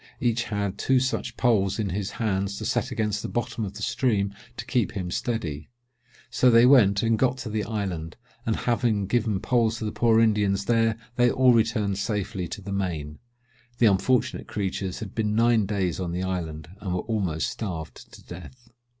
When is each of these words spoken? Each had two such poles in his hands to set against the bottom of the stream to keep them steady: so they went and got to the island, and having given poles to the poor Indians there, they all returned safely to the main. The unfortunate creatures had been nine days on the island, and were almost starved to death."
Each 0.19 0.45
had 0.45 0.79
two 0.79 0.99
such 0.99 1.37
poles 1.37 1.77
in 1.77 1.89
his 1.91 2.13
hands 2.17 2.57
to 2.57 2.65
set 2.65 2.89
against 2.89 3.21
the 3.21 3.27
bottom 3.29 3.63
of 3.63 3.73
the 3.75 3.83
stream 3.83 4.33
to 4.57 4.65
keep 4.65 4.95
them 4.95 5.11
steady: 5.11 5.69
so 6.31 6.49
they 6.49 6.65
went 6.65 7.03
and 7.03 7.19
got 7.19 7.37
to 7.37 7.49
the 7.51 7.63
island, 7.65 8.17
and 8.43 8.55
having 8.55 9.05
given 9.05 9.39
poles 9.39 9.77
to 9.77 9.85
the 9.85 9.91
poor 9.91 10.19
Indians 10.19 10.65
there, 10.65 10.97
they 11.17 11.29
all 11.29 11.53
returned 11.53 11.99
safely 11.99 12.47
to 12.47 12.63
the 12.63 12.73
main. 12.73 13.19
The 13.77 13.85
unfortunate 13.85 14.47
creatures 14.47 15.01
had 15.01 15.13
been 15.13 15.35
nine 15.35 15.67
days 15.67 15.99
on 15.99 16.13
the 16.13 16.23
island, 16.23 16.69
and 16.79 16.95
were 16.95 17.01
almost 17.01 17.51
starved 17.51 18.11
to 18.11 18.23
death." 18.23 18.71